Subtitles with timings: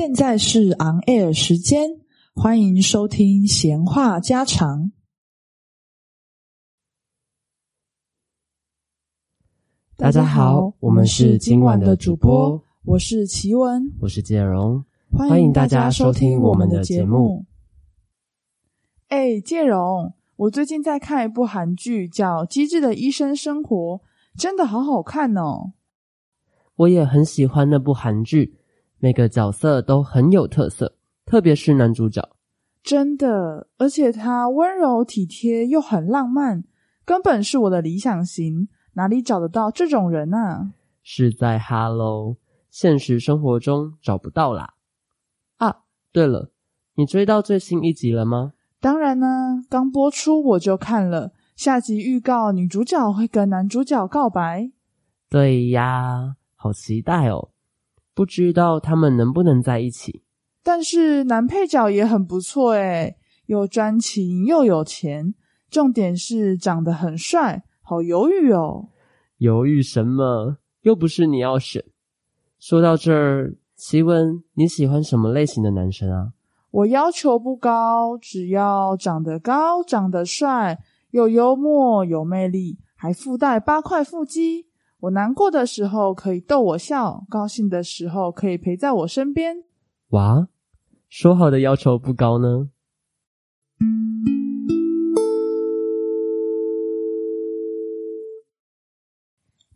[0.00, 2.00] 现在是 on air 时间，
[2.34, 4.92] 欢迎收听闲话家常。
[9.98, 14.82] 大家好，我们是今晚的主播，我是奇文，我是介荣，
[15.12, 17.44] 欢迎大家收听我们的节目。
[19.08, 23.76] 哎，介荣，我最近在看一部韩剧，叫《机智的医生生活》，
[24.34, 25.74] 真的好好看哦。
[26.76, 28.59] 我也很喜欢那部韩剧，
[29.00, 32.28] 每个角色都很有特色，特别是男主角，
[32.82, 36.64] 真的，而且他温柔体贴又很浪漫，
[37.04, 38.68] 根本是我的理想型。
[38.94, 40.72] 哪里找得到这种人啊？
[41.02, 42.36] 是在 Hello
[42.68, 44.74] 现实生活中找不到啦。
[45.56, 45.78] 啊，
[46.12, 46.50] 对了，
[46.96, 48.52] 你追到最新一集了吗？
[48.80, 51.32] 当然呢，刚播出我就看了。
[51.56, 54.70] 下集预告，女主角会跟男主角告白。
[55.28, 57.50] 对呀，好期待哦！
[58.20, 60.22] 不知道他们能不能在一起？
[60.62, 65.32] 但是男配角也很不错诶，又专情又有钱，
[65.70, 67.64] 重点是长得很帅。
[67.80, 68.90] 好犹豫哦！
[69.38, 70.58] 犹豫什么？
[70.82, 71.82] 又不是你要选。
[72.58, 76.32] 说到这儿，奇文，你喜欢什么类型的男生啊？
[76.72, 80.78] 我要求不高，只要长得高、长得帅、
[81.12, 84.66] 又幽默、有魅力，还附带八块腹肌。
[85.00, 89.64] 我难过的时候可以逗我笑，高兴的时候可以陪在我身边。
[90.10, 90.48] 哇，
[91.08, 92.68] 说好的要求不高呢？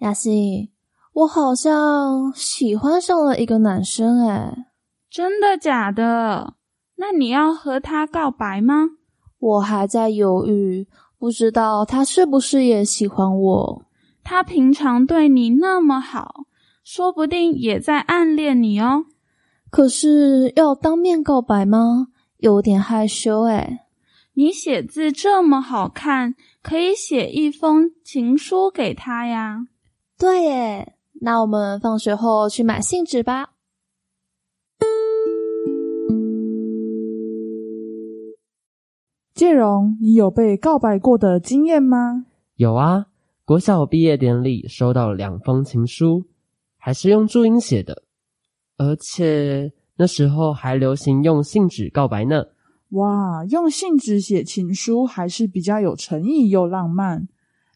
[0.00, 0.70] 亚西，
[1.14, 4.66] 我好像喜欢上了一个男生，哎，
[5.08, 6.52] 真的假的？
[6.96, 8.90] 那你要和他告白吗？
[9.38, 10.86] 我还在犹豫，
[11.18, 13.83] 不知道他是不是也喜欢我。
[14.24, 16.46] 他平常对你那么好，
[16.82, 19.04] 说不定也在暗恋你哦。
[19.70, 22.08] 可是要当面告白吗？
[22.38, 23.80] 有点害羞，哎。
[24.36, 29.66] 你写字这么好看，可以写一封情书给他呀。
[30.18, 33.50] 对耶，那我们放学后去买信纸吧。
[39.34, 42.26] 介荣，你有被告白过的经验吗？
[42.56, 43.06] 有啊，
[43.46, 46.24] 国小毕业典礼收到了两封情书，
[46.78, 48.02] 还是用注音写的，
[48.78, 52.46] 而且那时候还流行用信纸告白呢。
[52.92, 57.28] 哇，用信纸写情书还是比较有诚意又浪漫。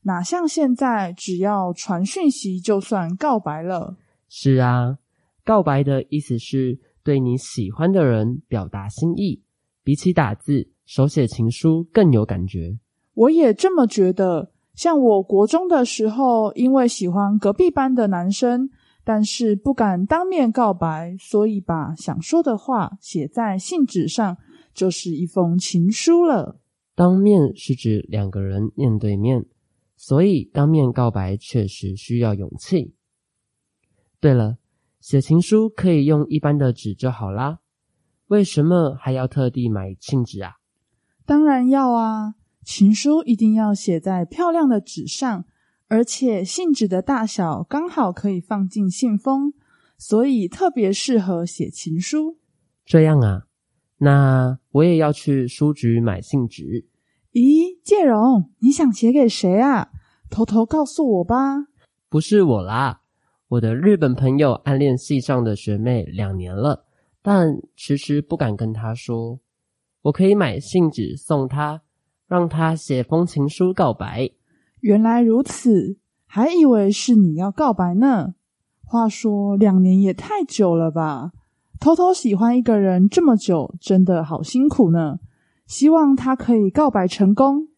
[0.04, 3.98] 哪像现在，只要传讯息就算告白了。
[4.30, 4.96] 是啊，
[5.44, 9.42] 告白的意思是对你喜欢的人表达心意，
[9.84, 12.78] 比起打字，手写情书更有感觉。
[13.12, 14.52] 我也这么觉得。
[14.78, 18.70] 像我国中的时候，因为喜欢隔壁班的男生，
[19.02, 24.36] 但是不敢当面告白，所以把想说的话写在信纸上，
[24.72, 26.60] 就是一封情书了。
[26.94, 29.46] 当面是指两个人面对面。
[29.96, 32.94] 所以当面告白确实需要勇气。
[34.20, 34.58] 对了，
[35.00, 37.58] 写情书可以用一般的纸就好啦，
[38.28, 40.52] 为什么还要特地买信纸啊？
[41.26, 42.34] 当然要啊，
[42.70, 45.46] 情书一定要写在漂亮的纸上，
[45.86, 49.54] 而且信纸的大小刚好可以放进信封，
[49.96, 52.36] 所以特别适合写情书。
[52.84, 53.44] 这样啊，
[54.00, 56.86] 那我也要去书局买信纸。
[57.32, 59.88] 咦，介荣，你想写给谁啊？
[60.28, 61.68] 偷偷告诉我吧。
[62.10, 63.00] 不是我啦，
[63.48, 66.84] 我的日本朋友暗恋系上的学妹两年了，
[67.22, 69.40] 但迟迟不敢跟她说。
[70.02, 71.80] 我可以买信纸送她，
[72.28, 74.30] 让他写封情书告白。
[74.80, 75.96] 原来如此，
[76.26, 78.34] 还以为是你要告白呢。
[78.84, 81.32] 话说，两年也太久了吧？
[81.80, 85.18] 偷偷喜欢一个人这么久，真的好辛苦呢。
[85.66, 87.68] 希望他可以告白成功。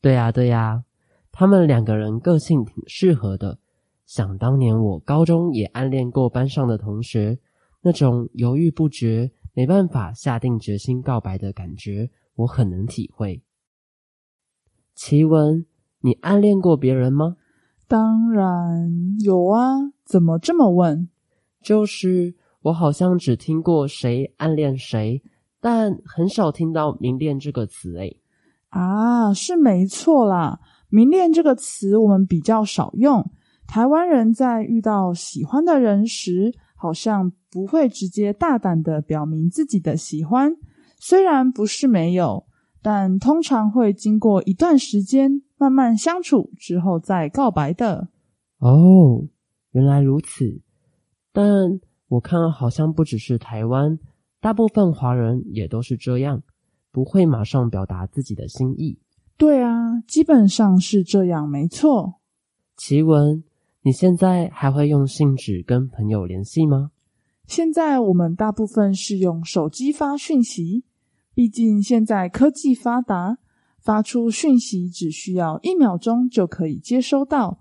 [0.00, 0.84] 对呀，对呀，
[1.32, 3.58] 他们两个人个性挺适合的。
[4.06, 7.38] 想当年我高中也暗恋过班上的同学，
[7.82, 13.42] 那种犹豫不决、没办法下定决心告白的感觉，我很能体会。
[15.02, 15.64] 奇文，
[16.02, 17.36] 你暗恋过别人吗？
[17.88, 21.08] 当然有啊，怎么这么问？
[21.62, 25.22] 就是我好像只听过谁暗恋谁。
[25.58, 28.20] 但很少听到“明恋”这个词，诶
[28.68, 30.60] 啊，是没错啦
[30.90, 33.30] ，“明恋”这个词我们比较少用。
[33.66, 40.52] 台湾人在遇到喜欢的人时，好像不会直接大胆的表明自己的喜欢。
[40.98, 42.44] 虽然不是没有，
[42.82, 48.08] 但通常会经过一段时间慢慢相处之后再告白的。
[48.58, 49.24] 哦，
[49.72, 50.60] 原来如此。
[51.32, 53.98] 但我看好像不只是台湾，
[54.40, 56.42] 大部分华人也都是这样，
[56.90, 58.98] 不会马上表达自己的心意。
[59.36, 62.14] 对啊，基本上是这样，没错。
[62.76, 63.44] 奇文，
[63.82, 66.90] 你现在还会用信纸跟朋友联系吗？
[67.46, 70.84] 现在我们大部分是用手机发讯息，
[71.34, 73.38] 毕竟现在科技发达，
[73.78, 77.60] 发出讯息只需要一秒钟就可以接收到。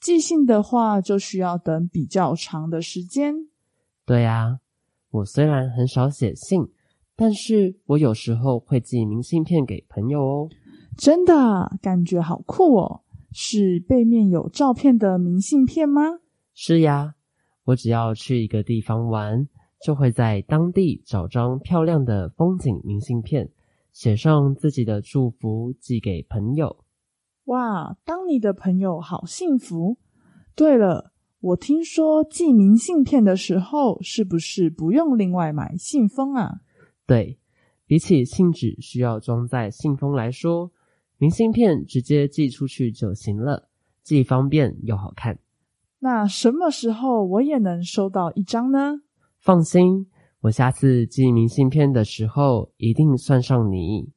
[0.00, 3.34] 寄信的话，就需要等比较长的时间。
[4.06, 4.60] 对啊，
[5.10, 6.68] 我虽然很少写信，
[7.14, 10.48] 但是我有时候会寄明信片给朋友哦。
[10.96, 13.02] 真的，感觉好酷哦！
[13.32, 16.02] 是背面有照片的明信片吗？
[16.54, 17.14] 是呀，
[17.64, 19.46] 我只要去一个地方玩，
[19.80, 23.50] 就会在当地找张漂亮的风景明信片，
[23.92, 26.84] 写上自己的祝福，寄给朋友。
[27.44, 29.96] 哇，当你的朋友好幸福。
[30.54, 36.60] 对了，我听说寄明信片的时候，是不是不用另外买信封啊？
[37.06, 37.38] 对，
[37.86, 40.70] 比起信纸需要装在信封来说，
[41.16, 43.70] 明信片直接寄出去就行了，
[44.02, 45.38] 既方便又好看。
[46.00, 49.00] 那什么时候我也能收到一张呢？
[49.40, 50.10] 放心，
[50.42, 54.12] 我下次寄明信片的时候一定算上你。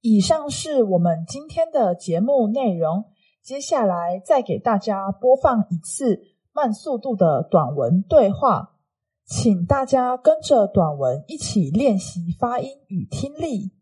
[0.00, 3.06] 以上是我们今天的节目内容，
[3.42, 6.22] 接下来再给大家播放一次
[6.52, 8.76] 慢速度的短文对话，
[9.24, 13.72] 请大家跟着短文一起练习发音与听力。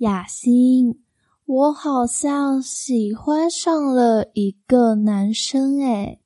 [0.00, 0.98] 雅欣，
[1.44, 6.22] 我好像喜欢上了一个男生诶。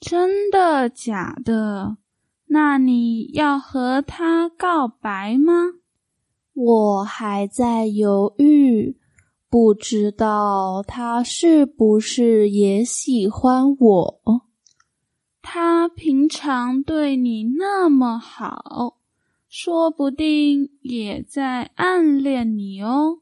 [0.00, 1.98] 真的假的？
[2.46, 5.52] 那你要和他告白吗？
[6.54, 8.96] 我还在犹豫，
[9.50, 14.20] 不知道他是不是也喜欢我。
[15.42, 18.96] 他平常对你那么好。
[19.56, 23.18] 说不定也在暗恋你哦。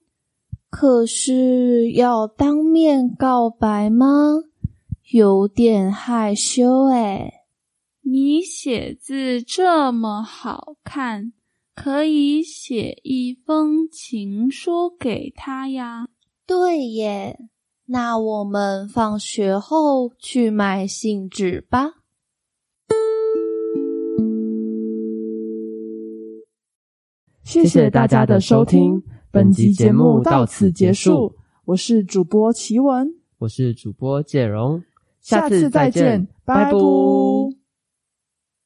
[0.70, 4.38] 可是要当面告白吗？
[5.10, 7.30] 有点害羞哎。
[8.00, 11.34] 你写字这么好看，
[11.74, 16.06] 可以写一封情书给他呀。
[16.46, 17.38] 对耶，
[17.84, 22.01] 那我们放学后去买信纸吧。
[27.44, 31.34] 谢谢大家的收听，本集节目到此结束。
[31.64, 33.08] 我是主播奇文，
[33.38, 34.82] 我是主播介荣，
[35.20, 36.72] 下次再见，拜拜。